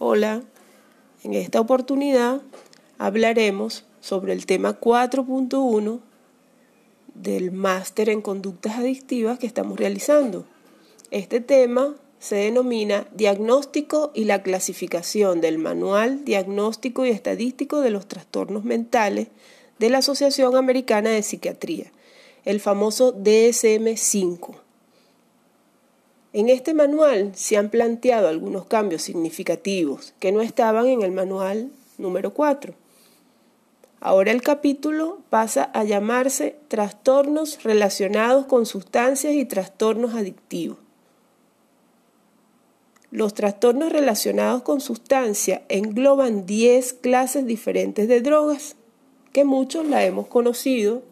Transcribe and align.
Hola, 0.00 0.44
en 1.24 1.34
esta 1.34 1.58
oportunidad 1.58 2.40
hablaremos 2.98 3.84
sobre 4.00 4.32
el 4.32 4.46
tema 4.46 4.78
4.1 4.78 5.98
del 7.14 7.50
máster 7.50 8.08
en 8.08 8.22
conductas 8.22 8.76
adictivas 8.76 9.40
que 9.40 9.48
estamos 9.48 9.76
realizando. 9.76 10.44
Este 11.10 11.40
tema 11.40 11.96
se 12.20 12.36
denomina 12.36 13.08
Diagnóstico 13.12 14.12
y 14.14 14.22
la 14.22 14.44
clasificación 14.44 15.40
del 15.40 15.58
Manual 15.58 16.24
Diagnóstico 16.24 17.04
y 17.04 17.10
Estadístico 17.10 17.80
de 17.80 17.90
los 17.90 18.06
Trastornos 18.06 18.62
Mentales 18.62 19.26
de 19.80 19.90
la 19.90 19.98
Asociación 19.98 20.54
Americana 20.54 21.10
de 21.10 21.24
Psiquiatría, 21.24 21.90
el 22.44 22.60
famoso 22.60 23.16
DSM-5. 23.16 24.67
En 26.34 26.50
este 26.50 26.74
manual 26.74 27.32
se 27.34 27.56
han 27.56 27.70
planteado 27.70 28.28
algunos 28.28 28.66
cambios 28.66 29.02
significativos 29.02 30.12
que 30.20 30.30
no 30.30 30.42
estaban 30.42 30.86
en 30.86 31.02
el 31.02 31.10
manual 31.10 31.70
número 31.96 32.34
4. 32.34 32.74
Ahora 34.00 34.30
el 34.30 34.42
capítulo 34.42 35.20
pasa 35.30 35.70
a 35.72 35.84
llamarse 35.84 36.56
Trastornos 36.68 37.62
relacionados 37.64 38.44
con 38.44 38.66
sustancias 38.66 39.32
y 39.32 39.46
trastornos 39.46 40.14
adictivos. 40.14 40.76
Los 43.10 43.32
trastornos 43.32 43.90
relacionados 43.90 44.62
con 44.62 44.82
sustancias 44.82 45.62
engloban 45.70 46.44
10 46.44 46.92
clases 46.92 47.46
diferentes 47.46 48.06
de 48.06 48.20
drogas, 48.20 48.76
que 49.32 49.44
muchos 49.44 49.86
la 49.86 50.04
hemos 50.04 50.26
conocido 50.26 51.02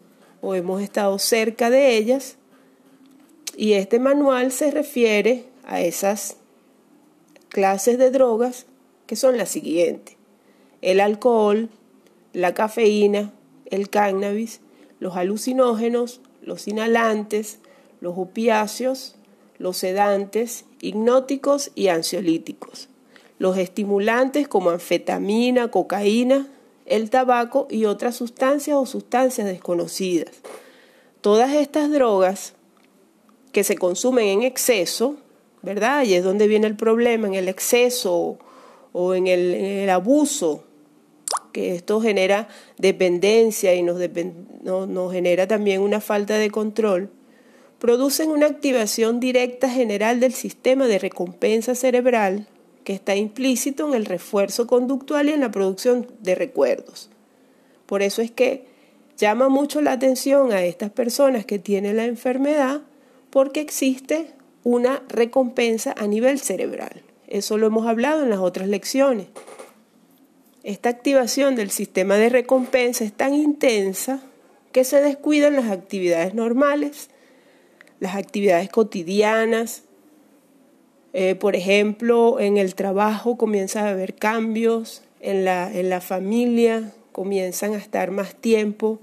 o 0.41 0.53
hemos 0.53 0.81
estado 0.83 1.17
cerca 1.17 1.71
de 1.71 1.97
ellas, 1.97 2.36
y 3.57 3.73
este 3.73 3.99
manual 3.99 4.51
se 4.51 4.69
refiere 4.69 5.45
a 5.65 5.81
esas 5.81 6.37
clases 7.49 7.97
de 7.97 8.11
drogas 8.11 8.67
que 9.07 9.15
son 9.15 9.35
las 9.35 9.49
siguientes. 9.49 10.15
El 10.83 10.99
alcohol, 10.99 11.69
la 12.33 12.53
cafeína, 12.53 13.33
el 13.65 13.89
cannabis, 13.89 14.61
los 14.99 15.17
alucinógenos, 15.17 16.21
los 16.43 16.67
inhalantes, 16.67 17.57
los 17.99 18.13
opiáceos, 18.15 19.15
los 19.57 19.77
sedantes, 19.77 20.65
hipnóticos 20.79 21.71
y 21.73 21.87
ansiolíticos, 21.87 22.89
los 23.39 23.57
estimulantes 23.57 24.47
como 24.47 24.69
anfetamina, 24.69 25.71
cocaína, 25.71 26.47
el 26.85 27.09
tabaco 27.09 27.67
y 27.71 27.85
otras 27.85 28.15
sustancias 28.15 28.77
o 28.77 28.85
sustancias 28.85 29.47
desconocidas. 29.47 30.35
Todas 31.21 31.53
estas 31.53 31.91
drogas 31.91 32.53
que 33.57 33.63
se 33.63 33.75
consumen 33.75 34.27
en 34.27 34.43
exceso, 34.43 35.15
¿verdad? 35.63 36.03
Y 36.03 36.13
es 36.13 36.23
donde 36.23 36.47
viene 36.47 36.67
el 36.67 36.75
problema, 36.75 37.25
en 37.25 37.33
el 37.33 37.47
exceso 37.47 38.37
o 38.93 39.15
en 39.15 39.25
el, 39.25 39.89
abuso, 39.89 40.63
que 41.51 41.73
esto 41.73 41.99
genera 41.99 42.49
dependencia 42.77 43.73
y 43.73 43.81
nos, 43.81 43.99
nos 44.61 45.11
genera 45.11 45.47
también 45.47 45.81
una 45.81 46.01
falta 46.01 46.37
de 46.37 46.51
control 46.51 47.09
producen 47.79 48.29
una 48.29 48.45
activación 48.45 49.19
directa 49.19 49.67
general 49.67 50.19
del 50.19 50.33
sistema 50.33 50.85
de 50.85 50.99
recompensa 50.99 51.73
cerebral 51.73 52.45
que 52.83 52.93
está 52.93 53.15
implícito 53.15 53.87
en 53.87 53.95
el 53.95 54.05
refuerzo 54.05 54.67
conductual 54.67 55.29
y 55.29 55.31
en 55.31 55.41
la 55.41 55.49
producción 55.49 56.05
de 56.19 56.35
recuerdos. 56.35 57.09
Por 57.87 58.03
eso 58.03 58.21
es 58.21 58.29
que 58.29 58.67
llama 59.17 59.49
mucho 59.49 59.81
la 59.81 59.93
atención 59.93 60.51
a 60.51 60.61
estas 60.63 60.91
personas 60.91 61.43
que 61.47 61.57
tienen 61.57 61.97
la 61.97 62.05
enfermedad 62.05 62.83
porque 63.29 63.61
existe 63.61 64.31
una 64.63 65.03
recompensa 65.09 65.93
a 65.97 66.07
nivel 66.07 66.39
cerebral. 66.39 67.03
Eso 67.27 67.57
lo 67.57 67.67
hemos 67.67 67.87
hablado 67.87 68.23
en 68.23 68.29
las 68.29 68.39
otras 68.39 68.67
lecciones. 68.67 69.27
Esta 70.63 70.89
activación 70.89 71.55
del 71.55 71.71
sistema 71.71 72.15
de 72.15 72.29
recompensa 72.29 73.03
es 73.03 73.13
tan 73.13 73.33
intensa 73.33 74.21
que 74.71 74.83
se 74.83 75.01
descuidan 75.01 75.55
las 75.55 75.71
actividades 75.71 76.33
normales 76.33 77.09
las 77.99 78.15
actividades 78.15 78.69
cotidianas. 78.69 79.83
Eh, 81.13 81.35
por 81.35 81.55
ejemplo, 81.55 82.39
en 82.39 82.57
el 82.57 82.75
trabajo 82.75 83.37
comienza 83.37 83.85
a 83.85 83.89
haber 83.89 84.15
cambios, 84.15 85.03
en 85.19 85.45
la, 85.45 85.71
en 85.73 85.89
la 85.89 86.01
familia 86.01 86.93
comienzan 87.11 87.73
a 87.73 87.77
estar 87.77 88.11
más 88.11 88.35
tiempo 88.35 88.99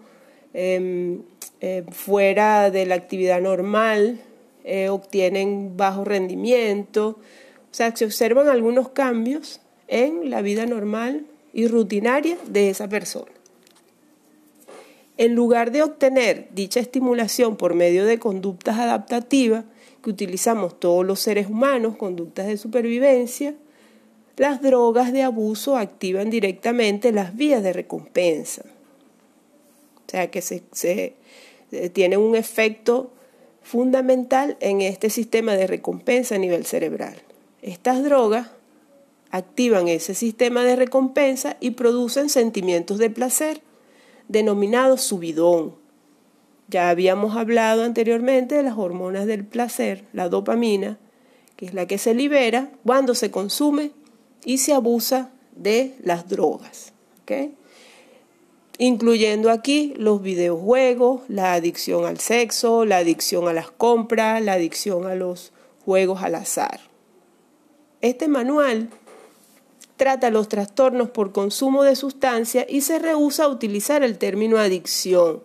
em, 0.55 1.21
eh, 1.61 1.85
fuera 1.91 2.71
de 2.71 2.87
la 2.87 2.95
actividad 2.95 3.41
normal, 3.41 4.21
eh, 4.65 4.89
obtienen 4.89 5.77
bajo 5.77 6.05
rendimiento. 6.05 7.19
O 7.71 7.75
sea, 7.75 7.95
se 7.95 8.07
observan 8.07 8.49
algunos 8.49 8.89
cambios 8.89 9.61
en 9.89 10.31
la 10.31 10.41
vida 10.41 10.65
normal 10.65 11.27
y 11.53 11.67
rutinaria 11.67 12.39
de 12.47 12.71
esa 12.71 12.89
persona. 12.89 13.31
En 15.17 15.35
lugar 15.35 15.71
de 15.71 15.83
obtener 15.83 16.49
dicha 16.53 16.81
estimulación 16.81 17.57
por 17.57 17.75
medio 17.75 18.05
de 18.05 18.19
conductas 18.19 18.79
adaptativas 18.79 19.65
que 20.03 20.11
utilizamos 20.11 20.81
todos 20.81 21.07
los 21.07 21.21
seres 21.21 21.47
humanos, 21.49 21.97
conductas 21.97 22.47
de 22.47 22.57
supervivencia, 22.57 23.55
las 24.37 24.61
drogas 24.61 25.13
de 25.13 25.23
abuso 25.23 25.77
activan 25.77 26.31
directamente 26.31 27.13
las 27.13 27.37
vías 27.37 27.63
de 27.63 27.73
recompensa. 27.73 28.65
Sea 30.15 30.31
que 30.31 30.43
se, 30.43 30.63
eh, 31.73 31.89
tiene 31.89 32.17
un 32.17 32.37
efecto 32.37 33.11
fundamental 33.65 34.57
en 34.61 34.81
este 34.81 35.11
sistema 35.11 35.57
de 35.57 35.67
recompensa 35.67 36.37
a 36.37 36.39
nivel 36.39 36.65
cerebral. 36.67 37.17
Estas 37.63 38.05
drogas 38.05 38.47
activan 39.31 39.89
ese 39.89 40.15
sistema 40.15 40.63
de 40.63 40.77
recompensa 40.77 41.57
y 41.59 41.73
producen 41.73 42.29
sentimientos 42.29 42.99
de 42.99 43.11
placer 43.11 43.61
denominado 44.29 44.99
subidón. 44.99 45.75
Ya 46.69 46.91
habíamos 46.91 47.37
hablado 47.37 47.83
anteriormente 47.83 48.55
de 48.55 48.63
las 48.63 48.79
hormonas 48.79 49.27
del 49.27 49.45
placer, 49.45 50.05
la 50.13 50.29
dopamina, 50.29 51.01
que 51.57 51.67
es 51.67 51.75
la 51.75 51.89
que 51.89 51.99
se 51.99 52.15
libera 52.15 52.71
cuando 52.87 53.17
se 53.17 53.33
consume 53.33 53.91
y 54.45 54.59
se 54.59 54.75
abusa 54.75 55.33
de 55.57 55.97
las 56.05 56.29
drogas. 56.29 56.93
Incluyendo 58.79 59.51
aquí 59.51 59.95
los 59.97 60.21
videojuegos, 60.21 61.23
la 61.29 61.55
adicción 61.55 62.07
al 62.07 62.19
sexo, 62.19 62.85
la 62.85 62.99
adicción 62.99 63.47
a 63.49 63.53
las 63.53 63.71
compras, 63.71 64.43
la 64.43 64.55
adicción 64.55 65.07
a 65.07 65.15
los 65.15 65.53
juegos 65.85 66.23
al 66.23 66.35
azar. 66.35 66.81
Este 68.01 68.27
manual 68.27 68.91
trata 69.97 70.31
los 70.31 70.49
trastornos 70.49 71.11
por 71.11 71.33
consumo 71.33 71.85
de 71.85 71.97
sustancia 71.97 72.67
y 72.69 72.81
se 72.81 72.99
rehúsa 72.99 73.45
a 73.45 73.49
utilizar 73.49 74.03
el 74.03 74.19
término 74.19 74.59
adicción. 74.59 75.43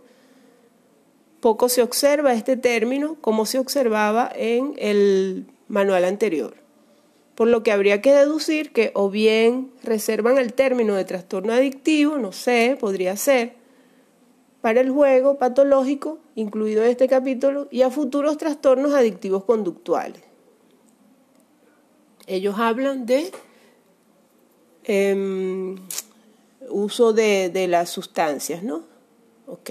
Poco 1.39 1.69
se 1.69 1.81
observa 1.81 2.33
este 2.33 2.57
término 2.57 3.15
como 3.21 3.45
se 3.45 3.59
observaba 3.59 4.29
en 4.35 4.73
el 4.77 5.45
manual 5.67 6.03
anterior, 6.03 6.55
por 7.39 7.47
lo 7.47 7.63
que 7.63 7.71
habría 7.71 8.01
que 8.01 8.11
deducir 8.11 8.73
que 8.73 8.91
o 8.95 9.09
bien 9.09 9.71
reservan 9.81 10.37
el 10.37 10.51
término 10.51 10.95
de 10.95 11.05
trastorno 11.05 11.53
adictivo, 11.53 12.17
no 12.17 12.33
sé, 12.33 12.75
podría 12.77 13.15
ser, 13.15 13.53
para 14.59 14.81
el 14.81 14.89
juego 14.89 15.37
patológico 15.37 16.19
incluido 16.35 16.83
en 16.83 16.89
este 16.89 17.07
capítulo 17.07 17.69
y 17.71 17.83
a 17.83 17.91
futuros 17.91 18.35
trastornos 18.35 18.93
adictivos 18.93 19.45
conductuales. 19.45 20.21
Ellos 22.27 22.55
hablan 22.57 23.05
de 23.05 23.31
Em, 24.91 25.75
uso 26.67 27.13
de, 27.13 27.49
de, 27.49 27.67
las 27.67 27.91
sustancias, 27.91 28.63
¿no? 28.63 28.81
Ok. 29.45 29.69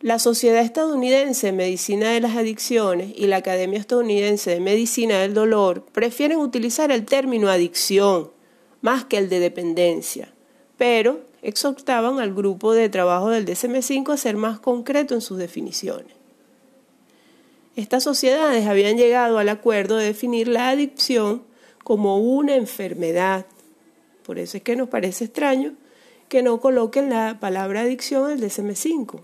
La 0.00 0.18
Sociedad 0.18 0.62
Estadounidense 0.62 1.48
de 1.48 1.52
Medicina 1.52 2.10
de 2.10 2.20
las 2.20 2.36
Adicciones 2.36 3.12
y 3.14 3.26
la 3.26 3.36
Academia 3.36 3.78
Estadounidense 3.78 4.50
de 4.50 4.60
Medicina 4.60 5.18
del 5.18 5.34
Dolor 5.34 5.84
prefieren 5.92 6.38
utilizar 6.38 6.90
el 6.90 7.04
término 7.04 7.48
adicción 7.48 8.30
más 8.80 9.04
que 9.04 9.18
el 9.18 9.28
de 9.28 9.40
dependencia, 9.40 10.32
pero 10.78 11.20
exhortaban 11.42 12.18
al 12.18 12.34
grupo 12.34 12.72
de 12.72 12.88
trabajo 12.88 13.28
del 13.28 13.44
DSM-5 13.44 14.12
a 14.12 14.16
ser 14.16 14.36
más 14.36 14.58
concreto 14.58 15.14
en 15.14 15.20
sus 15.20 15.36
definiciones. 15.36 16.14
Estas 17.76 18.02
sociedades 18.02 18.66
habían 18.66 18.96
llegado 18.96 19.38
al 19.38 19.48
acuerdo 19.48 19.96
de 19.96 20.06
definir 20.06 20.48
la 20.48 20.70
adicción 20.70 21.42
como 21.84 22.18
una 22.18 22.56
enfermedad 22.56 23.46
por 24.30 24.38
eso 24.38 24.58
es 24.58 24.62
que 24.62 24.76
nos 24.76 24.88
parece 24.88 25.24
extraño 25.24 25.74
que 26.28 26.44
no 26.44 26.60
coloquen 26.60 27.10
la 27.10 27.38
palabra 27.40 27.80
adicción 27.80 28.30
el 28.30 28.40
DSM-5, 28.40 29.20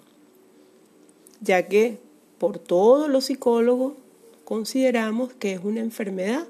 ya 1.47 1.69
que 1.69 1.99
por 2.39 2.59
todos 2.59 3.09
los 3.09 3.27
psicólogos 3.27 3.95
consideramos 4.45 5.33
que 5.33 5.53
es 5.53 5.61
una 5.65 5.81
enfermedad, 5.81 6.47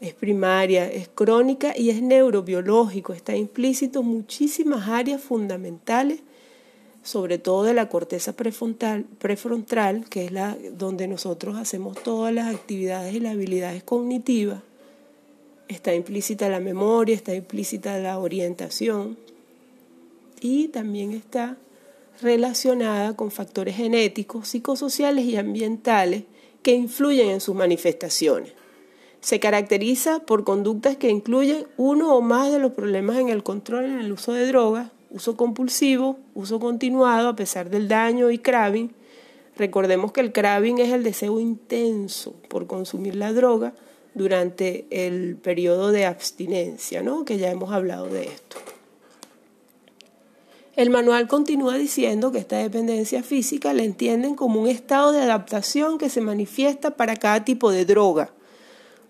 es 0.00 0.14
primaria, 0.14 0.90
es 0.90 1.08
crónica 1.08 1.76
y 1.76 1.90
es 1.90 2.02
neurobiológico, 2.02 3.12
está 3.12 3.36
implícito 3.36 4.02
muchísimas 4.02 4.88
áreas 4.88 5.20
fundamentales, 5.20 6.20
sobre 7.02 7.38
todo 7.38 7.64
de 7.64 7.74
la 7.74 7.88
corteza 7.88 8.32
prefrontal, 8.34 9.04
prefrontal 9.18 10.08
que 10.08 10.24
es 10.24 10.32
la 10.32 10.56
donde 10.72 11.06
nosotros 11.06 11.56
hacemos 11.56 12.02
todas 12.02 12.32
las 12.32 12.54
actividades 12.54 13.14
y 13.14 13.20
las 13.20 13.32
habilidades 13.32 13.82
cognitivas. 13.82 14.62
Está 15.68 15.94
implícita 15.94 16.48
la 16.48 16.60
memoria, 16.60 17.14
está 17.14 17.34
implícita 17.34 17.98
la 17.98 18.18
orientación. 18.18 19.18
Y 20.40 20.68
también 20.68 21.12
está 21.12 21.56
relacionada 22.20 23.16
con 23.16 23.30
factores 23.30 23.76
genéticos, 23.76 24.48
psicosociales 24.48 25.24
y 25.24 25.36
ambientales 25.36 26.24
que 26.62 26.72
influyen 26.72 27.30
en 27.30 27.40
sus 27.40 27.54
manifestaciones. 27.54 28.52
Se 29.20 29.40
caracteriza 29.40 30.20
por 30.20 30.44
conductas 30.44 30.96
que 30.96 31.10
incluyen 31.10 31.66
uno 31.76 32.14
o 32.14 32.20
más 32.20 32.52
de 32.52 32.58
los 32.58 32.72
problemas 32.72 33.18
en 33.18 33.28
el 33.28 33.42
control 33.42 33.86
en 33.86 33.98
el 34.00 34.12
uso 34.12 34.32
de 34.32 34.46
drogas, 34.46 34.90
uso 35.10 35.36
compulsivo, 35.36 36.18
uso 36.34 36.60
continuado 36.60 37.28
a 37.28 37.36
pesar 37.36 37.70
del 37.70 37.88
daño 37.88 38.30
y 38.30 38.38
craving. 38.38 38.92
Recordemos 39.56 40.12
que 40.12 40.20
el 40.20 40.32
craving 40.32 40.78
es 40.78 40.92
el 40.92 41.02
deseo 41.02 41.40
intenso 41.40 42.34
por 42.48 42.66
consumir 42.66 43.16
la 43.16 43.32
droga 43.32 43.74
durante 44.14 44.86
el 44.90 45.36
periodo 45.36 45.90
de 45.90 46.06
abstinencia, 46.06 47.02
¿no? 47.02 47.24
que 47.24 47.38
ya 47.38 47.50
hemos 47.50 47.72
hablado 47.72 48.06
de 48.06 48.24
esto. 48.24 48.56
El 50.78 50.90
manual 50.90 51.26
continúa 51.26 51.76
diciendo 51.76 52.30
que 52.30 52.38
esta 52.38 52.58
dependencia 52.58 53.24
física 53.24 53.74
la 53.74 53.82
entienden 53.82 54.36
como 54.36 54.60
un 54.60 54.68
estado 54.68 55.10
de 55.10 55.20
adaptación 55.20 55.98
que 55.98 56.08
se 56.08 56.20
manifiesta 56.20 56.92
para 56.92 57.16
cada 57.16 57.44
tipo 57.44 57.72
de 57.72 57.84
droga 57.84 58.30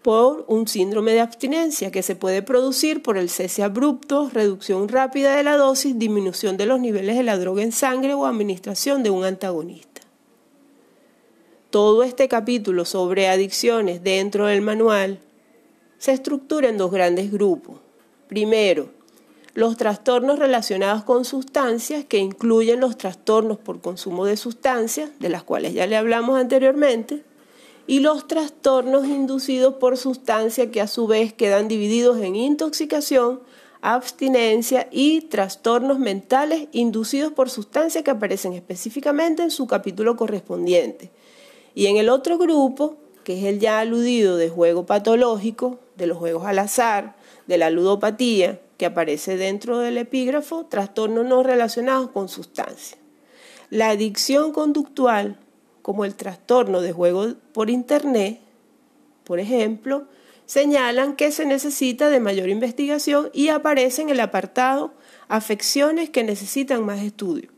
por 0.00 0.46
un 0.48 0.66
síndrome 0.66 1.12
de 1.12 1.20
abstinencia 1.20 1.90
que 1.90 2.02
se 2.02 2.16
puede 2.16 2.40
producir 2.40 3.02
por 3.02 3.18
el 3.18 3.28
cese 3.28 3.62
abrupto, 3.62 4.30
reducción 4.32 4.88
rápida 4.88 5.36
de 5.36 5.42
la 5.42 5.58
dosis, 5.58 5.98
disminución 5.98 6.56
de 6.56 6.64
los 6.64 6.80
niveles 6.80 7.18
de 7.18 7.22
la 7.22 7.36
droga 7.36 7.62
en 7.62 7.72
sangre 7.72 8.14
o 8.14 8.24
administración 8.24 9.02
de 9.02 9.10
un 9.10 9.26
antagonista. 9.26 10.00
Todo 11.68 12.02
este 12.02 12.28
capítulo 12.28 12.86
sobre 12.86 13.28
adicciones 13.28 14.02
dentro 14.02 14.46
del 14.46 14.62
manual 14.62 15.20
se 15.98 16.12
estructura 16.12 16.70
en 16.70 16.78
dos 16.78 16.90
grandes 16.90 17.30
grupos. 17.30 17.76
Primero, 18.26 18.96
los 19.58 19.76
trastornos 19.76 20.38
relacionados 20.38 21.02
con 21.02 21.24
sustancias, 21.24 22.04
que 22.04 22.18
incluyen 22.18 22.78
los 22.78 22.96
trastornos 22.96 23.58
por 23.58 23.80
consumo 23.80 24.24
de 24.24 24.36
sustancias, 24.36 25.10
de 25.18 25.28
las 25.30 25.42
cuales 25.42 25.74
ya 25.74 25.84
le 25.88 25.96
hablamos 25.96 26.38
anteriormente, 26.38 27.24
y 27.88 27.98
los 27.98 28.28
trastornos 28.28 29.08
inducidos 29.08 29.74
por 29.74 29.96
sustancias 29.96 30.68
que 30.68 30.80
a 30.80 30.86
su 30.86 31.08
vez 31.08 31.32
quedan 31.32 31.66
divididos 31.66 32.20
en 32.20 32.36
intoxicación, 32.36 33.40
abstinencia 33.80 34.86
y 34.92 35.22
trastornos 35.22 35.98
mentales 35.98 36.68
inducidos 36.70 37.32
por 37.32 37.50
sustancias 37.50 38.04
que 38.04 38.12
aparecen 38.12 38.52
específicamente 38.52 39.42
en 39.42 39.50
su 39.50 39.66
capítulo 39.66 40.14
correspondiente. 40.14 41.10
Y 41.74 41.86
en 41.86 41.96
el 41.96 42.10
otro 42.10 42.38
grupo, 42.38 42.94
que 43.24 43.36
es 43.36 43.44
el 43.44 43.58
ya 43.58 43.80
aludido 43.80 44.36
de 44.36 44.50
juego 44.50 44.86
patológico, 44.86 45.80
de 45.96 46.06
los 46.06 46.16
juegos 46.16 46.46
al 46.46 46.60
azar, 46.60 47.16
de 47.48 47.58
la 47.58 47.70
ludopatía, 47.70 48.60
que 48.78 48.86
aparece 48.86 49.36
dentro 49.36 49.78
del 49.80 49.98
epígrafo, 49.98 50.64
trastornos 50.66 51.26
no 51.26 51.42
relacionados 51.42 52.10
con 52.10 52.28
sustancias. 52.28 52.98
La 53.68 53.90
adicción 53.90 54.52
conductual, 54.52 55.36
como 55.82 56.06
el 56.06 56.14
trastorno 56.14 56.80
de 56.80 56.92
juego 56.92 57.34
por 57.52 57.68
Internet, 57.68 58.40
por 59.24 59.40
ejemplo, 59.40 60.06
señalan 60.46 61.16
que 61.16 61.30
se 61.32 61.44
necesita 61.44 62.08
de 62.08 62.20
mayor 62.20 62.48
investigación 62.48 63.30
y 63.34 63.48
aparece 63.48 64.00
en 64.00 64.08
el 64.08 64.20
apartado 64.20 64.94
afecciones 65.28 66.08
que 66.08 66.24
necesitan 66.24 66.86
más 66.86 67.02
estudio. 67.02 67.50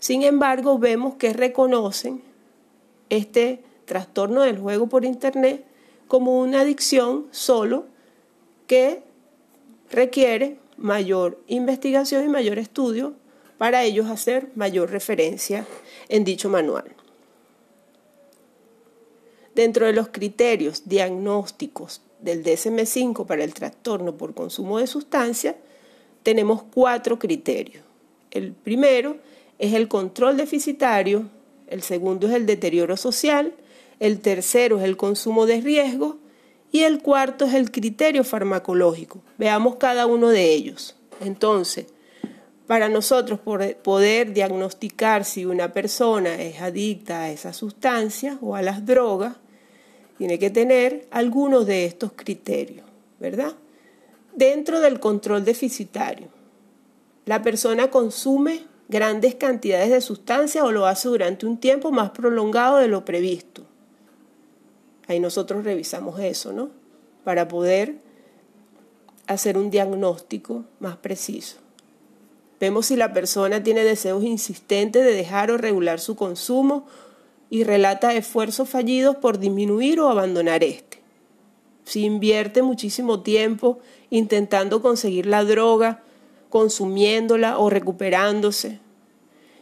Sin 0.00 0.22
embargo, 0.22 0.78
vemos 0.78 1.16
que 1.16 1.34
reconocen 1.34 2.22
este 3.10 3.62
trastorno 3.84 4.42
del 4.42 4.58
juego 4.58 4.88
por 4.88 5.04
Internet 5.04 5.66
como 6.08 6.40
una 6.40 6.60
adicción 6.60 7.26
solo 7.30 7.86
que 8.66 9.03
requiere 9.94 10.58
mayor 10.76 11.40
investigación 11.46 12.24
y 12.24 12.28
mayor 12.28 12.58
estudio 12.58 13.14
para 13.58 13.84
ellos 13.84 14.10
hacer 14.10 14.48
mayor 14.54 14.90
referencia 14.90 15.64
en 16.08 16.24
dicho 16.24 16.48
manual. 16.48 16.84
Dentro 19.54 19.86
de 19.86 19.92
los 19.92 20.08
criterios 20.08 20.88
diagnósticos 20.88 22.02
del 22.20 22.42
DSM5 22.42 23.24
para 23.24 23.44
el 23.44 23.54
trastorno 23.54 24.16
por 24.16 24.34
consumo 24.34 24.78
de 24.78 24.88
sustancias, 24.88 25.54
tenemos 26.24 26.64
cuatro 26.64 27.18
criterios. 27.18 27.84
El 28.32 28.52
primero 28.52 29.18
es 29.60 29.74
el 29.74 29.86
control 29.86 30.36
deficitario, 30.36 31.28
el 31.68 31.82
segundo 31.82 32.26
es 32.26 32.34
el 32.34 32.46
deterioro 32.46 32.96
social, 32.96 33.54
el 34.00 34.20
tercero 34.20 34.78
es 34.78 34.84
el 34.84 34.96
consumo 34.96 35.46
de 35.46 35.60
riesgo 35.60 36.18
y 36.74 36.82
el 36.82 37.02
cuarto 37.02 37.44
es 37.44 37.54
el 37.54 37.70
criterio 37.70 38.24
farmacológico. 38.24 39.22
Veamos 39.38 39.76
cada 39.76 40.06
uno 40.06 40.30
de 40.30 40.52
ellos. 40.52 40.96
Entonces, 41.20 41.86
para 42.66 42.88
nosotros 42.88 43.38
poder 43.38 44.32
diagnosticar 44.32 45.24
si 45.24 45.44
una 45.44 45.72
persona 45.72 46.34
es 46.42 46.60
adicta 46.60 47.20
a 47.20 47.30
esas 47.30 47.56
sustancias 47.56 48.38
o 48.40 48.56
a 48.56 48.62
las 48.62 48.84
drogas, 48.84 49.36
tiene 50.18 50.40
que 50.40 50.50
tener 50.50 51.06
algunos 51.12 51.64
de 51.64 51.84
estos 51.84 52.10
criterios, 52.16 52.84
¿verdad? 53.20 53.52
Dentro 54.34 54.80
del 54.80 54.98
control 54.98 55.44
deficitario, 55.44 56.26
la 57.24 57.40
persona 57.40 57.88
consume 57.88 58.62
grandes 58.88 59.36
cantidades 59.36 59.90
de 59.90 60.00
sustancias 60.00 60.64
o 60.64 60.72
lo 60.72 60.86
hace 60.86 61.06
durante 61.06 61.46
un 61.46 61.56
tiempo 61.58 61.92
más 61.92 62.10
prolongado 62.10 62.78
de 62.78 62.88
lo 62.88 63.04
previsto. 63.04 63.64
Ahí 65.06 65.20
nosotros 65.20 65.64
revisamos 65.64 66.18
eso, 66.20 66.52
¿no? 66.52 66.70
Para 67.24 67.48
poder 67.48 67.96
hacer 69.26 69.56
un 69.58 69.70
diagnóstico 69.70 70.64
más 70.80 70.96
preciso. 70.96 71.56
Vemos 72.60 72.86
si 72.86 72.96
la 72.96 73.12
persona 73.12 73.62
tiene 73.62 73.84
deseos 73.84 74.24
insistentes 74.24 75.04
de 75.04 75.12
dejar 75.12 75.50
o 75.50 75.58
regular 75.58 76.00
su 76.00 76.16
consumo 76.16 76.86
y 77.50 77.64
relata 77.64 78.14
esfuerzos 78.14 78.68
fallidos 78.68 79.16
por 79.16 79.38
disminuir 79.38 80.00
o 80.00 80.08
abandonar 80.08 80.64
este. 80.64 81.02
Si 81.84 82.04
invierte 82.04 82.62
muchísimo 82.62 83.22
tiempo 83.22 83.78
intentando 84.08 84.80
conseguir 84.80 85.26
la 85.26 85.44
droga, 85.44 86.02
consumiéndola 86.48 87.58
o 87.58 87.68
recuperándose. 87.68 88.80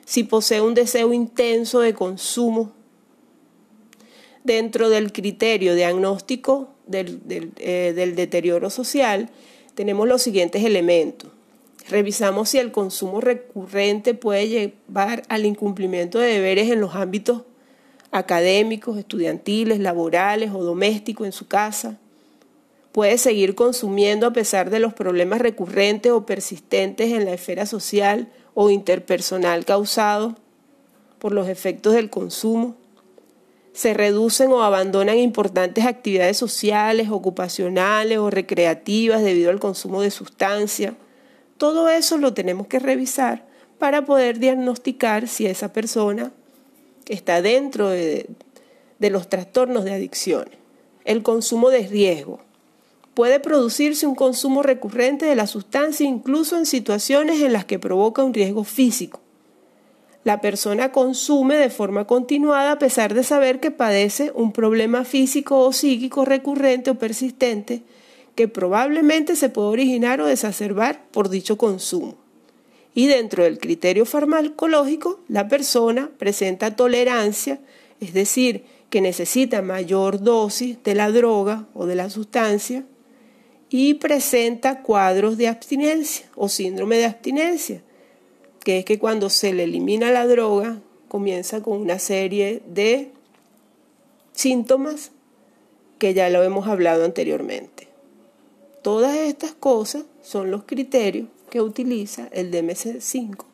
Si 0.05 0.25
posee 0.25 0.61
un 0.61 0.75
deseo 0.75 1.13
intenso 1.13 1.81
de 1.81 1.95
consumo 1.95 2.73
dentro 4.45 4.89
del 4.89 5.13
criterio 5.13 5.75
diagnóstico 5.75 6.69
eh, 6.93 7.93
del, 7.95 8.17
deterioro 8.17 8.71
social, 8.71 9.31
tenemos 9.75 10.09
los 10.09 10.23
siguientes 10.23 10.65
elementos. 10.65 11.31
Revisamos 11.89 12.51
si 12.51 12.59
el 12.59 12.73
consumo 12.73 13.21
recurrente 13.21 14.15
puede 14.15 14.49
llevar 14.49 15.23
al 15.29 15.47
incumplimiento 15.47 16.19
de 16.19 16.33
deberes 16.33 16.71
en 16.71 16.81
los 16.81 16.95
ámbitos 16.95 17.43
académicos, 18.11 18.99
estudiantiles, 18.99 19.81
laborales 19.81 20.51
o 20.53 20.63
domésticos 20.63 21.27
en 21.27 21.33
su 21.33 21.49
casa. 21.49 21.99
Puede 22.93 23.17
seguir 23.17 23.55
consumiendo 23.55 24.27
a 24.27 24.33
pesar 24.33 24.71
de 24.71 24.79
los 24.79 24.93
problemas 24.93 25.41
recurrentes 25.41 26.13
o 26.13 26.27
persistentes 26.27 27.11
en 27.11 27.25
la 27.25 27.33
esfera 27.33 27.65
social 27.65 28.29
o 28.55 28.71
interpersonal 28.71 29.65
causados 29.65 30.35
por 31.19 31.33
los 31.33 31.49
efectos 31.49 31.95
del 31.95 32.11
consumo 32.11 32.77
se 33.73 33.95
reducen 33.95 34.51
o 34.53 34.63
abandonan 34.63 35.19
importantes 35.19 35.87
actividades 35.87 36.37
sociales, 36.37 37.09
ocupacionales 37.11 38.19
o 38.19 38.31
recreativas 38.31 39.23
debido 39.23 39.51
al 39.51 39.61
consumo 39.61 40.03
de 40.03 40.11
sustancias. 40.11 40.95
Todo 41.57 41.89
eso 41.89 42.19
lo 42.19 42.35
tenemos 42.35 42.67
que 42.67 42.79
revisar 42.79 43.47
para 43.79 44.05
poder 44.05 44.39
diagnosticar 44.39 45.27
si 45.27 45.47
esa 45.47 45.73
persona 45.73 46.33
está 47.09 47.41
dentro 47.41 47.89
de, 47.89 48.27
de 48.99 49.11
los 49.11 49.29
trastornos 49.29 49.85
de 49.85 49.93
adicciones. 49.93 50.55
El 51.05 51.23
consumo 51.23 51.71
de 51.71 51.87
riesgo. 51.87 52.41
Puede 53.15 53.41
producirse 53.41 54.07
un 54.07 54.15
consumo 54.15 54.63
recurrente 54.63 55.27
de 55.27 55.35
la 55.35 55.47
sustancia 55.47 56.07
incluso 56.07 56.57
en 56.57 56.65
situaciones 56.65 57.41
en 57.43 57.53
las 57.53 57.65
que 57.65 57.79
provoca 57.79 58.23
un 58.23 58.33
riesgo 58.33 58.65
físico 58.65 59.21
la 60.25 60.41
persona 60.41 60.93
consume 60.93 61.57
de 61.57 61.71
forma 61.71 62.07
continuada 62.07 62.73
a 62.73 62.79
pesar 62.79 63.15
de 63.15 63.25
saber 63.25 63.59
que 63.59 63.71
padece 63.71 64.31
un 64.35 64.53
problema 64.53 65.05
físico 65.05 65.59
o 65.59 65.73
psíquico 65.73 66.25
recurrente 66.25 66.91
o 66.91 66.99
persistente 66.99 67.83
que 68.35 68.49
probablemente 68.49 69.37
se 69.37 69.49
puede 69.49 69.69
originar 69.69 70.21
o 70.21 70.27
desacerbar 70.27 71.05
por 71.11 71.29
dicho 71.29 71.59
consumo. 71.59 72.17
Y 72.95 73.07
dentro 73.07 73.45
del 73.45 73.59
criterio 73.59 74.05
farmacológico, 74.05 75.21
la 75.29 75.49
persona 75.49 76.11
presenta 76.19 76.77
tolerancia, 76.77 77.61
es 78.01 78.13
decir, 78.13 78.65
que 78.91 79.01
necesita 79.01 79.63
mayor 79.63 80.21
dosis 80.21 80.83
de 80.83 80.95
la 80.95 81.11
droga 81.11 81.67
o 81.75 81.87
de 81.87 81.95
la 81.95 82.11
sustancia, 82.11 82.85
y 83.71 83.95
presenta 83.95 84.83
cuadros 84.83 85.39
de 85.39 85.49
abstinencia 85.49 86.27
o 86.37 86.51
síndrome 86.51 86.99
de 86.99 87.07
abstinencia, 87.07 87.83
que 88.65 88.79
es 88.79 88.85
que 88.85 88.99
cuando 88.99 89.31
se 89.31 89.53
le 89.53 89.65
elimina 89.65 90.11
la 90.11 90.27
droga, 90.27 90.79
comienza 91.09 91.63
con 91.63 91.81
una 91.81 91.99
serie 91.99 92.63
de 92.67 93.13
síntomas 94.33 95.11
que 95.99 96.15
ya 96.15 96.31
lo 96.31 96.43
hemos 96.43 96.67
hablado 96.67 97.05
anteriormente. 97.05 97.89
Todas 98.83 99.17
estas 99.17 99.53
cosas 99.53 100.05
son 100.23 100.51
los 100.51 100.65
criterios 100.65 101.29
que 101.51 101.61
utiliza 101.61 102.29
el 102.33 102.51
DMC5 102.51 103.45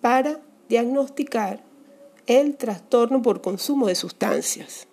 para 0.00 0.40
diagnosticar 0.68 1.60
el 2.26 2.56
trastorno 2.56 3.22
por 3.22 3.40
consumo 3.40 3.86
de 3.86 3.94
sustancias. 3.94 4.86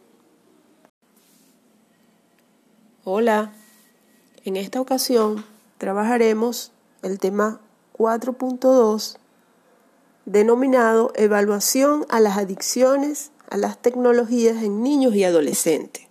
Hola, 3.03 3.53
en 4.43 4.58
esta 4.58 4.81
ocasión 4.81 5.46
trabajaremos 5.77 6.72
el 7.03 7.20
tema 7.20 7.62
4.2 7.98 9.20
denominado 10.25 11.11
Evaluación 11.15 12.05
a 12.09 12.19
las 12.19 12.37
adicciones 12.37 13.31
a 13.49 13.57
las 13.57 13.81
tecnologías 13.81 14.63
en 14.63 14.81
niños 14.81 15.13
y 15.13 15.25
adolescentes. 15.25 16.07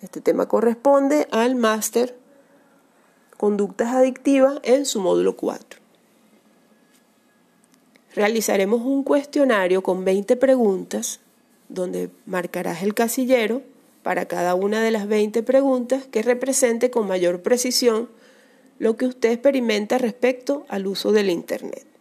Este 0.00 0.20
tema 0.20 0.48
corresponde 0.48 1.28
al 1.30 1.54
máster 1.54 2.16
Conductas 3.36 3.94
Adictivas 3.94 4.58
en 4.62 4.86
su 4.86 5.00
módulo 5.00 5.36
4. 5.36 5.80
Realizaremos 8.14 8.80
un 8.82 9.04
cuestionario 9.04 9.82
con 9.82 10.04
20 10.04 10.36
preguntas 10.36 11.20
donde 11.68 12.10
marcarás 12.26 12.82
el 12.82 12.94
casillero 12.94 13.62
para 14.02 14.26
cada 14.26 14.54
una 14.54 14.82
de 14.82 14.90
las 14.90 15.06
20 15.06 15.42
preguntas 15.42 16.04
que 16.10 16.22
represente 16.22 16.90
con 16.90 17.06
mayor 17.06 17.42
precisión 17.42 18.08
lo 18.78 18.96
que 18.96 19.06
usted 19.06 19.30
experimenta 19.30 19.98
respecto 19.98 20.64
al 20.68 20.86
uso 20.86 21.12
del 21.12 21.30
Internet. 21.30 21.91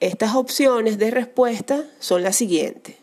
Estas 0.00 0.34
opciones 0.34 0.98
de 0.98 1.10
respuesta 1.10 1.84
son 2.00 2.22
las 2.22 2.36
siguientes. 2.36 2.96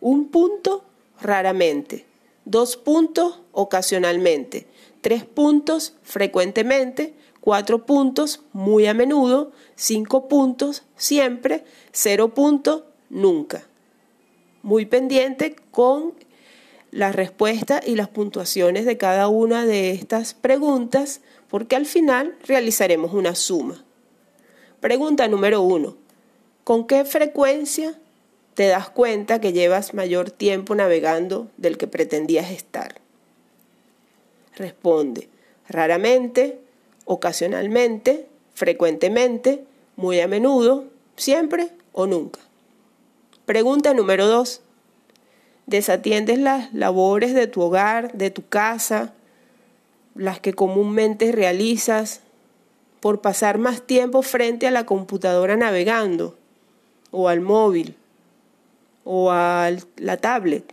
Un 0.00 0.30
punto 0.30 0.82
raramente, 1.20 2.06
dos 2.44 2.76
puntos 2.76 3.40
ocasionalmente, 3.52 4.66
tres 5.00 5.24
puntos 5.24 5.94
frecuentemente, 6.02 7.14
cuatro 7.40 7.86
puntos 7.86 8.42
muy 8.52 8.86
a 8.86 8.94
menudo, 8.94 9.52
cinco 9.76 10.26
puntos 10.26 10.82
siempre, 10.96 11.64
cero 11.92 12.34
puntos 12.34 12.82
nunca. 13.10 13.64
Muy 14.62 14.86
pendiente 14.86 15.54
con 15.70 16.14
la 16.90 17.12
respuesta 17.12 17.80
y 17.86 17.94
las 17.94 18.08
puntuaciones 18.08 18.86
de 18.86 18.96
cada 18.96 19.28
una 19.28 19.66
de 19.66 19.92
estas 19.92 20.34
preguntas 20.34 21.20
porque 21.48 21.76
al 21.76 21.86
final 21.86 22.36
realizaremos 22.44 23.12
una 23.12 23.36
suma. 23.36 23.84
Pregunta 24.80 25.28
número 25.28 25.62
uno. 25.62 25.97
¿Con 26.68 26.86
qué 26.86 27.06
frecuencia 27.06 27.94
te 28.52 28.66
das 28.66 28.90
cuenta 28.90 29.40
que 29.40 29.54
llevas 29.54 29.94
mayor 29.94 30.30
tiempo 30.30 30.74
navegando 30.74 31.48
del 31.56 31.78
que 31.78 31.86
pretendías 31.86 32.50
estar? 32.50 32.96
Responde, 34.54 35.30
raramente, 35.66 36.60
ocasionalmente, 37.06 38.26
frecuentemente, 38.52 39.64
muy 39.96 40.20
a 40.20 40.28
menudo, 40.28 40.84
siempre 41.16 41.70
o 41.92 42.06
nunca. 42.06 42.40
Pregunta 43.46 43.94
número 43.94 44.26
dos. 44.26 44.60
¿Desatiendes 45.64 46.38
las 46.38 46.70
labores 46.74 47.32
de 47.32 47.46
tu 47.46 47.62
hogar, 47.62 48.12
de 48.12 48.30
tu 48.30 48.46
casa, 48.46 49.14
las 50.14 50.38
que 50.38 50.52
comúnmente 50.52 51.32
realizas, 51.32 52.20
por 53.00 53.22
pasar 53.22 53.56
más 53.56 53.80
tiempo 53.80 54.20
frente 54.20 54.66
a 54.66 54.70
la 54.70 54.84
computadora 54.84 55.56
navegando, 55.56 56.37
o 57.10 57.28
al 57.28 57.40
móvil, 57.40 57.96
o 59.04 59.30
a 59.30 59.70
la 59.96 60.16
tablet? 60.16 60.64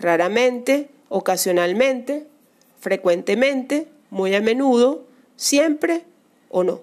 Raramente, 0.00 0.88
ocasionalmente, 1.08 2.26
frecuentemente, 2.80 3.88
muy 4.10 4.34
a 4.34 4.40
menudo, 4.40 5.04
siempre 5.36 6.04
o 6.50 6.64
no. 6.64 6.80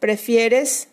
¿Prefieres 0.00 0.88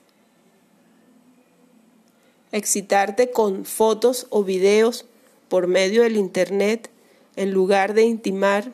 excitarte 2.52 3.32
con 3.32 3.66
fotos 3.66 4.28
o 4.30 4.44
videos 4.44 5.06
por 5.50 5.68
medio 5.68 6.04
del 6.04 6.18
Internet 6.18 6.90
en 7.36 7.52
lugar 7.52 7.94
de 7.94 8.04
intimar 8.04 8.72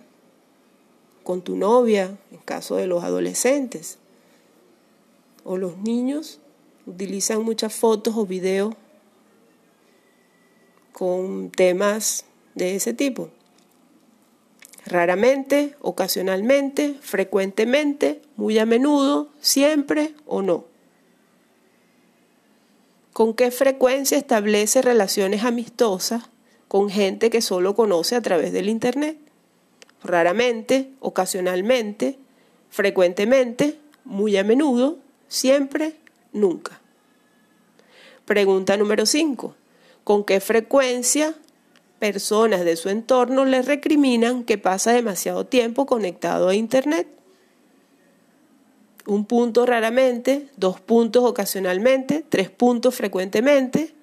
con 1.24 1.42
tu 1.42 1.56
novia, 1.56 2.18
en 2.32 2.38
caso 2.40 2.76
de 2.76 2.88
los 2.88 3.04
adolescentes? 3.04 3.98
O 5.50 5.58
los 5.58 5.78
niños 5.78 6.42
utilizan 6.86 7.42
muchas 7.42 7.74
fotos 7.74 8.18
o 8.18 8.26
videos 8.26 8.76
con 10.92 11.52
temas 11.52 12.26
de 12.54 12.76
ese 12.76 12.94
tipo. 12.94 13.30
Raramente, 14.86 15.78
ocasionalmente, 15.80 16.98
frecuentemente, 17.00 18.22
muy 18.36 18.60
a 18.60 18.66
menudo, 18.66 19.30
siempre 19.40 20.16
o 20.26 20.42
no. 20.42 20.66
¿Con 23.14 23.34
qué 23.34 23.50
frecuencia 23.50 24.18
establece 24.18 24.82
relaciones 24.82 25.46
amistosas 25.46 26.24
con 26.68 26.90
gente 26.90 27.30
que 27.30 27.40
solo 27.42 27.74
conoce 27.74 28.18
a 28.18 28.22
través 28.22 28.52
del 28.52 28.68
Internet? 28.68 29.18
Raramente, 30.04 30.92
ocasionalmente, 31.00 32.20
frecuentemente, 32.70 33.80
muy 34.04 34.36
a 34.36 34.44
menudo, 34.44 35.07
siempre, 35.28 35.96
nunca. 36.34 36.80
Pregunta 38.26 38.78
número 38.78 39.06
5. 39.06 39.56
¿Con 40.04 40.24
qué 40.24 40.40
frecuencia 40.40 41.36
personas 42.00 42.64
de 42.64 42.76
su 42.76 42.90
entorno 42.90 43.46
le 43.46 43.62
recriminan 43.62 44.44
que 44.44 44.58
pasa 44.58 44.92
demasiado 44.92 45.46
tiempo 45.46 45.86
conectado 45.86 46.50
a 46.50 46.56
Internet. 46.56 47.08
Un 49.06 49.26
punto 49.26 49.66
raramente, 49.66 50.50
dos 50.58 50.82
puntos 50.82 51.24
ocasionalmente, 51.24 52.26
tres 52.28 52.50
puntos 52.50 52.94
frecuentemente, 52.94 53.96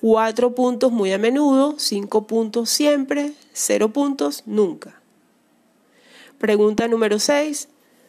cuatro 0.00 0.54
puntos 0.54 0.92
muy 0.92 1.12
a 1.12 1.18
menudo, 1.18 1.74
cinco 1.78 2.26
puntos 2.26 2.70
siempre, 2.70 3.32
cero 3.52 3.92
puntos 3.92 4.44
nunca. 4.46 5.00
Pregunta 6.38 6.86
número 6.86 7.18
seis. 7.18 7.68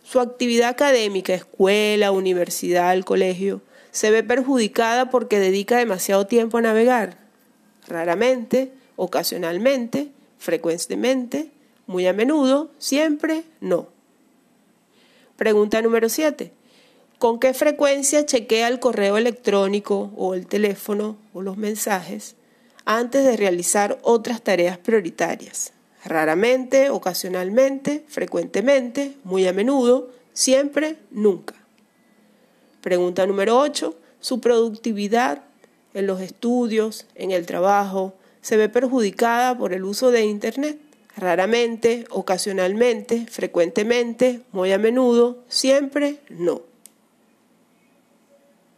Su 0.10 0.20
actividad 0.20 0.70
académica, 0.70 1.36
escuela, 1.36 2.12
universidad, 2.12 3.00
colegio, 3.04 3.62
se 3.92 4.10
ve 4.10 4.24
perjudicada 4.24 5.12
porque 5.12 5.38
dedica 5.38 5.78
demasiado 5.78 6.25
tiempo 6.25 6.58
a 6.58 6.62
navegar. 6.62 7.20
Raramente, 7.88 8.74
ocasionalmente, 8.96 10.10
frecuentemente, 10.39 11.51
muy 11.86 12.08
a 12.08 12.13
menudo, 12.13 12.72
siempre, 12.80 13.44
no. 13.62 13.89
Pregunta 15.36 15.80
número 15.84 16.10
7. 16.10 16.54
¿Con 17.20 17.39
qué 17.39 17.54
frecuencia 17.54 18.25
chequea 18.25 18.68
el 18.68 18.80
correo 18.80 19.16
electrónico 19.16 20.12
o 20.18 20.34
el 20.34 20.48
teléfono 20.48 21.18
o 21.34 21.44
los 21.44 21.56
mensajes 21.56 22.36
antes 22.84 23.24
de 23.24 23.38
realizar 23.38 24.00
otras 24.01 24.42
tareas 24.42 24.80
prioritarias? 24.80 25.72
Raramente, 26.06 26.89
ocasionalmente, 26.89 28.03
frecuentemente, 28.08 29.15
muy 29.24 29.48
a 29.48 29.53
menudo, 29.53 30.10
siempre, 30.34 30.98
nunca. 31.12 31.56
Pregunta 32.82 33.25
número 33.25 33.60
8. 33.60 33.96
Su 34.22 34.39
productividad 34.39 35.44
en 35.94 36.08
los 36.08 36.22
estudios, 36.22 37.06
en 37.15 37.32
el 37.32 37.46
trabajo, 37.46 38.13
se 38.41 38.58
ve 38.58 38.70
perjudicada 38.70 39.58
por 39.58 39.74
el 39.74 39.84
uso 39.84 40.12
de 40.12 40.25
Internet, 40.25 40.79
raramente, 41.18 42.06
ocasionalmente, 42.10 43.25
frecuentemente, 43.27 44.41
muy 44.51 44.72
a 44.72 44.77
menudo, 44.77 45.39
siempre 45.50 46.20
no. 46.29 46.62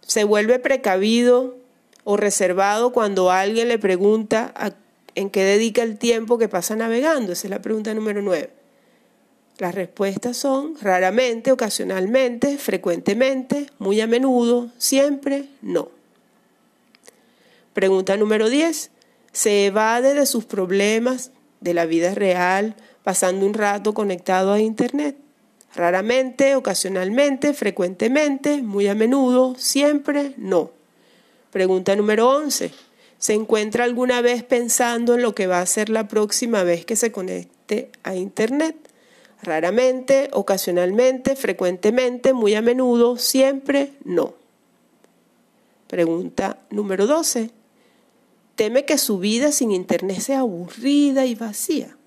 Se 0.01 0.23
vuelve 0.23 0.59
precavido 0.59 1.55
o 2.03 2.17
reservado 2.17 2.91
cuando 2.91 3.29
alguien 3.29 3.67
le 3.67 3.77
pregunta 3.77 4.51
en 5.15 5.29
qué 5.29 5.43
dedica 5.43 5.83
el 5.83 5.97
tiempo 5.97 6.37
que 6.37 6.47
pasa 6.47 6.75
navegando. 6.75 7.33
Esa 7.33 7.47
es 7.47 7.51
la 7.51 7.61
pregunta 7.61 7.93
número 7.93 8.21
9. 8.21 8.49
Las 9.57 9.75
respuestas 9.75 10.37
son 10.37 10.75
raramente, 10.81 11.51
ocasionalmente, 11.51 12.57
frecuentemente, 12.57 13.67
muy 13.77 14.01
a 14.01 14.07
menudo, 14.07 14.69
siempre, 14.77 15.45
no. 15.61 15.89
Pregunta 17.73 18.17
número 18.17 18.49
10 18.49 18.91
se 19.31 19.67
evade 19.67 20.13
de 20.13 20.25
sus 20.25 20.45
problemas 20.45 21.31
de 21.61 21.73
la 21.73 21.85
vida 21.85 22.13
real 22.13 22.75
pasando 23.03 23.45
un 23.45 23.53
rato 23.53 23.93
conectado 23.93 24.51
a 24.53 24.59
Internet. 24.59 25.17
Raramente, 25.73 26.55
ocasionalmente, 26.55 27.53
frecuentemente, 27.53 28.61
muy 28.61 28.87
a 28.87 28.95
menudo, 28.95 29.55
siempre, 29.57 30.33
no. 30.37 30.71
Pregunta 31.51 31.95
número 31.95 32.29
11. 32.29 32.71
¿Se 33.21 33.33
encuentra 33.33 33.85
alguna 33.85 34.19
vez 34.21 34.43
pensando 34.43 35.13
en 35.13 35.21
lo 35.21 35.33
que 35.33 35.47
va 35.47 35.61
a 35.61 35.65
ser 35.65 35.87
la 35.87 36.09
próxima 36.09 36.63
vez 36.63 36.85
que 36.85 36.97
se 36.97 37.13
conecte 37.13 37.89
a 38.03 38.15
Internet? 38.15 38.75
Raramente, 39.41 40.29
ocasionalmente, 40.33 41.37
frecuentemente, 41.37 42.33
muy 42.33 42.55
a 42.55 42.61
menudo, 42.61 43.17
siempre, 43.17 43.93
no. 44.03 44.33
Pregunta 45.87 46.57
número 46.69 47.07
12 47.07 47.51
teme 48.61 48.85
que 48.85 48.99
su 48.99 49.17
vida 49.17 49.51
sin 49.51 49.71
Internet 49.71 50.19
sea 50.19 50.41
aburrida 50.41 51.25
y 51.25 51.33
vacía. 51.33 51.97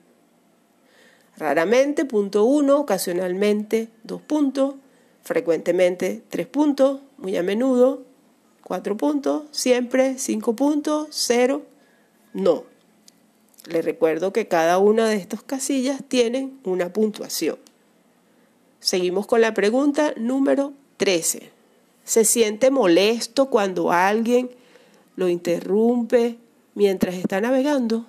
Raramente, 1.36 2.04
punto 2.04 2.44
uno, 2.44 2.78
ocasionalmente, 2.78 3.88
dos 4.04 4.22
puntos, 4.22 4.76
frecuentemente, 5.24 6.22
tres 6.28 6.46
puntos, 6.46 7.00
muy 7.18 7.36
a 7.36 7.42
menudo, 7.42 8.04
cuatro 8.64 8.96
puntos, 8.96 9.44
siempre, 9.52 10.18
cinco 10.18 10.56
puntos, 10.56 11.08
cero, 11.10 11.62
no. 12.32 12.64
Le 13.66 13.80
recuerdo 13.80 14.32
que 14.32 14.48
cada 14.48 14.78
una 14.78 15.08
de 15.08 15.16
estas 15.16 15.42
casillas 15.42 16.02
tiene 16.06 16.50
una 16.64 16.92
puntuación. 16.92 17.58
Seguimos 18.80 19.26
con 19.26 19.40
la 19.40 19.54
pregunta 19.54 20.12
número 20.16 20.72
13. 20.98 21.50
¿Se 22.04 22.24
siente 22.24 22.70
molesto 22.70 23.46
cuando 23.46 23.92
alguien 23.92 24.50
lo 25.16 25.28
interrumpe 25.28 26.38
mientras 26.74 27.14
está 27.14 27.40
navegando? 27.40 28.06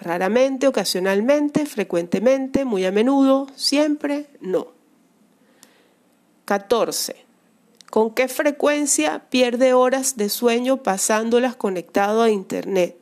Raramente, 0.00 0.66
ocasionalmente, 0.66 1.66
frecuentemente, 1.66 2.64
muy 2.64 2.84
a 2.84 2.90
menudo, 2.90 3.46
siempre, 3.54 4.26
no. 4.40 4.68
14. 6.46 7.31
¿Con 7.92 8.14
qué 8.14 8.26
frecuencia 8.26 9.26
pierde 9.28 9.74
horas 9.74 10.16
de 10.16 10.30
sueño 10.30 10.78
pasándolas 10.78 11.56
conectado 11.56 12.22
a 12.22 12.30
Internet? 12.30 12.96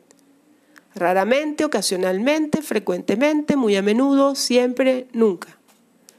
Raramente, 0.93 1.63
ocasionalmente, 1.63 2.61
frecuentemente, 2.61 3.55
muy 3.55 3.77
a 3.77 3.81
menudo, 3.81 4.35
siempre, 4.35 5.07
nunca. 5.13 5.57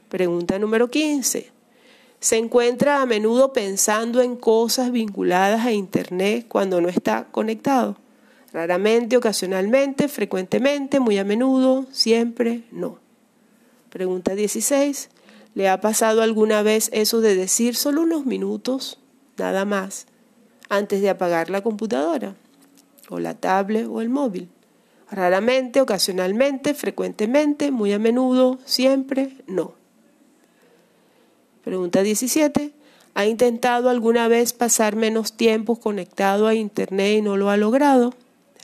Pregunta 0.09 0.57
número 0.57 0.89
15. 0.89 1.51
¿Se 2.19 2.37
encuentra 2.37 3.03
a 3.03 3.05
menudo 3.05 3.53
pensando 3.53 4.23
en 4.23 4.35
cosas 4.35 4.91
vinculadas 4.91 5.63
a 5.67 5.71
Internet 5.71 6.47
cuando 6.47 6.81
no 6.81 6.89
está 6.89 7.25
conectado? 7.25 7.97
Raramente, 8.53 9.17
ocasionalmente, 9.17 10.07
frecuentemente, 10.07 10.99
muy 10.99 11.19
a 11.19 11.23
menudo, 11.23 11.85
siempre, 11.91 12.63
no. 12.71 12.97
Pregunta 13.91 14.33
16. 14.33 15.09
¿Le 15.55 15.69
ha 15.69 15.79
pasado 15.81 16.21
alguna 16.21 16.63
vez 16.63 16.89
eso 16.93 17.21
de 17.21 17.35
decir 17.35 17.75
solo 17.75 18.01
unos 18.01 18.25
minutos, 18.25 18.97
nada 19.37 19.65
más, 19.65 20.07
antes 20.69 21.01
de 21.01 21.09
apagar 21.09 21.49
la 21.49 21.61
computadora, 21.61 22.35
o 23.09 23.19
la 23.19 23.35
tablet 23.35 23.87
o 23.87 24.01
el 24.01 24.09
móvil? 24.09 24.49
Raramente, 25.11 25.79
ocasionalmente, 25.79 26.73
frecuentemente, 26.73 27.69
muy 27.69 27.93
a 27.93 27.99
menudo, 27.99 28.57
siempre, 28.65 29.37
no. 29.45 29.73
Pregunta 31.63 32.01
17. 32.01 32.73
¿Ha 33.13 33.25
intentado 33.27 33.91
alguna 33.91 34.27
vez 34.27 34.53
pasar 34.53 34.95
menos 34.95 35.33
tiempo 35.33 35.79
conectado 35.79 36.47
a 36.47 36.55
Internet 36.55 37.19
y 37.19 37.21
no 37.21 37.37
lo 37.37 37.51
ha 37.51 37.57
logrado? 37.57 38.15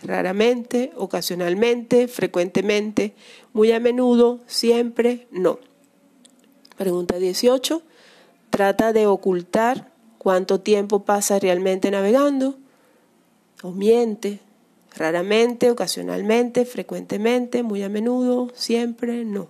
Raramente, 0.01 0.91
ocasionalmente, 0.95 2.07
frecuentemente, 2.07 3.13
muy 3.53 3.71
a 3.71 3.79
menudo, 3.79 4.39
siempre, 4.47 5.27
no. 5.29 5.59
Pregunta 6.79 7.19
18. 7.19 7.81
¿Trata 8.51 8.93
de 8.93 9.05
ocultar 9.05 9.91
cuánto 10.17 10.61
tiempo 10.61 11.03
pasa 11.03 11.37
realmente 11.37 11.91
navegando? 11.91 12.55
¿O 13.63 13.71
miente? 13.71 14.39
Raramente, 14.95 15.71
ocasionalmente, 15.71 16.63
frecuentemente, 16.63 17.63
muy 17.63 17.83
a 17.83 17.89
menudo, 17.89 18.49
siempre, 18.53 19.25
no. 19.25 19.49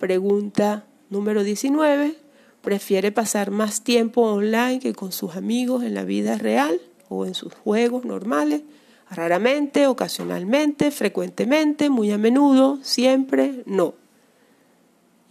Pregunta 0.00 0.84
número 1.10 1.44
19 1.44 2.16
prefiere 2.60 3.12
pasar 3.12 3.52
más 3.52 3.84
tiempo 3.84 4.22
online 4.22 4.80
que 4.80 4.94
con 4.94 5.12
sus 5.12 5.36
amigos 5.36 5.84
en 5.84 5.94
la 5.94 6.02
vida 6.02 6.38
real 6.38 6.80
o 7.08 7.24
en 7.24 7.34
sus 7.36 7.54
juegos 7.54 8.04
normales, 8.04 8.62
raramente, 9.08 9.86
ocasionalmente, 9.86 10.90
frecuentemente, 10.90 11.88
muy 11.88 12.10
a 12.10 12.18
menudo, 12.18 12.80
siempre, 12.82 13.62
no. 13.64 13.94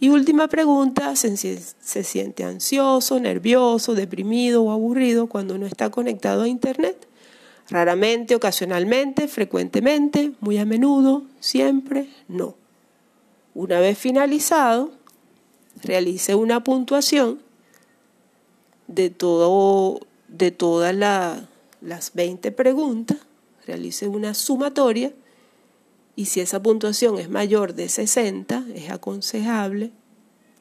Y 0.00 0.10
última 0.10 0.46
pregunta, 0.46 1.16
¿se, 1.16 1.34
siente 2.04 2.44
ansioso, 2.44 3.18
nervioso, 3.18 3.94
deprimido 3.94 4.62
o 4.62 4.70
aburrido 4.70 5.26
cuando 5.26 5.58
no 5.58 5.66
está 5.66 5.90
conectado 5.90 6.42
a 6.42 6.48
Internet? 6.48 7.08
Raramente, 7.68 8.34
ocasionalmente, 8.34 9.26
frecuentemente, 9.26 10.32
muy 10.40 10.58
a 10.58 10.64
menudo, 10.64 11.24
siempre, 11.40 12.08
no. 12.28 12.54
Una 13.54 13.80
vez 13.80 13.98
finalizado, 13.98 14.92
realice 15.82 16.36
una 16.36 16.62
puntuación 16.62 17.40
de, 18.86 19.10
todo, 19.10 20.00
de 20.28 20.52
todas 20.52 20.94
las 20.94 22.14
20 22.14 22.52
preguntas, 22.52 23.18
realice 23.66 24.06
una 24.06 24.32
sumatoria 24.32 25.12
y 26.18 26.24
si 26.24 26.40
esa 26.40 26.60
puntuación 26.60 27.16
es 27.20 27.30
mayor 27.30 27.76
de 27.76 27.88
60, 27.88 28.64
es 28.74 28.90
aconsejable 28.90 29.92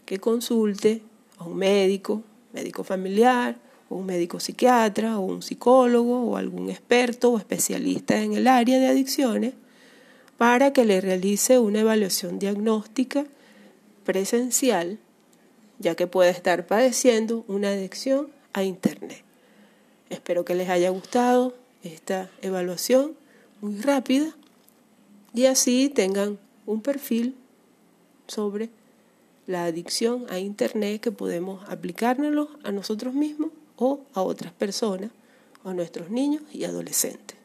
que 0.06 0.20
consulte 0.20 1.02
a 1.40 1.46
un 1.46 1.58
médico, 1.58 2.22
médico 2.54 2.84
familiar, 2.84 3.58
o 3.90 3.96
un 3.96 4.06
médico 4.06 4.40
psiquiatra, 4.40 5.18
o 5.18 5.22
un 5.22 5.42
psicólogo, 5.42 6.26
o 6.26 6.38
algún 6.38 6.70
experto 6.70 7.32
o 7.32 7.40
especialista 7.40 8.22
en 8.22 8.34
el 8.34 8.46
área 8.46 8.78
de 8.78 8.86
adicciones, 8.86 9.56
para 10.38 10.74
que 10.74 10.86
le 10.86 11.02
realice 11.02 11.58
una 11.58 11.80
evaluación 11.80 12.38
diagnóstica 12.38 13.26
presencial 14.04 15.00
ya 15.80 15.96
que 15.96 16.06
puede 16.06 16.30
estar 16.30 16.68
padeciendo 16.68 17.46
una 17.48 17.70
adicción 17.70 18.30
a 18.54 18.62
Internet. 18.62 19.24
Espero 20.12 20.46
que 20.46 20.54
les 20.54 20.70
haya 20.70 20.92
gustado 20.92 21.56
esta 21.82 22.30
evaluación 22.44 23.14
muy 23.60 23.82
rápida 23.82 24.36
y 25.38 25.46
así 25.46 25.90
tengan 25.94 26.40
un 26.66 26.82
perfil 26.82 27.36
sobre 28.26 28.72
la 29.46 29.66
adicción 29.66 30.26
a 30.30 30.40
Internet 30.40 31.00
que 31.00 31.12
podemos 31.12 31.64
aplicárnoslo 31.70 32.50
a 32.64 32.72
nosotros 32.72 33.14
mismos 33.14 33.52
o 33.76 34.00
a 34.16 34.24
otras 34.24 34.52
personas, 34.52 35.12
a 35.64 35.76
nuestros 35.76 36.10
niños 36.10 36.42
y 36.52 36.64
adolescentes. 36.64 37.37